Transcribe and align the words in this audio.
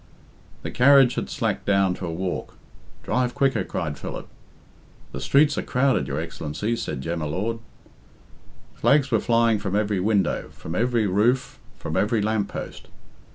The 0.63 0.71
carriage 0.71 1.13
had 1.13 1.29
slacked 1.29 1.67
down 1.67 1.93
to 1.93 2.07
a 2.07 2.11
walk. 2.11 2.55
"Drive 3.03 3.35
quicker," 3.35 3.63
cried 3.63 3.99
Philip. 3.99 4.27
"The 5.11 5.21
streets 5.21 5.59
are 5.59 5.61
crowded, 5.61 6.07
your 6.07 6.19
Excellency," 6.19 6.75
said 6.75 7.01
Jem 7.01 7.19
y 7.19 7.27
Lord. 7.27 7.59
Flags 8.73 9.11
were 9.11 9.19
flying 9.19 9.59
from 9.59 9.75
every 9.75 9.99
window, 9.99 10.49
from 10.53 10.73
every 10.73 11.05
roof, 11.05 11.59
from 11.77 11.95
every 11.95 12.19
lamp 12.19 12.47
post. 12.47 12.87